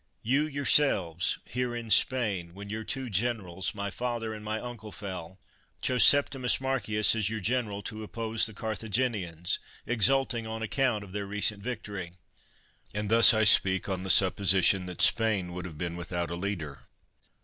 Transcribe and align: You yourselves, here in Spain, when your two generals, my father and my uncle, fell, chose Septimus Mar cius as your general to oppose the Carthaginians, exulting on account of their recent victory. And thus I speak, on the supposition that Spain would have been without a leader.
You 0.23 0.47
yourselves, 0.47 1.37
here 1.45 1.75
in 1.75 1.91
Spain, 1.91 2.55
when 2.55 2.71
your 2.71 2.83
two 2.83 3.07
generals, 3.07 3.75
my 3.75 3.91
father 3.91 4.33
and 4.33 4.43
my 4.43 4.59
uncle, 4.59 4.91
fell, 4.91 5.39
chose 5.79 6.05
Septimus 6.05 6.59
Mar 6.59 6.79
cius 6.79 7.15
as 7.15 7.29
your 7.29 7.39
general 7.39 7.83
to 7.83 8.01
oppose 8.01 8.47
the 8.47 8.55
Carthaginians, 8.55 9.59
exulting 9.85 10.47
on 10.47 10.63
account 10.63 11.03
of 11.03 11.11
their 11.11 11.27
recent 11.27 11.61
victory. 11.61 12.13
And 12.95 13.11
thus 13.11 13.31
I 13.31 13.43
speak, 13.43 13.87
on 13.87 14.01
the 14.01 14.09
supposition 14.09 14.87
that 14.87 15.03
Spain 15.03 15.53
would 15.53 15.65
have 15.65 15.77
been 15.77 15.95
without 15.95 16.31
a 16.31 16.35
leader. 16.35 16.87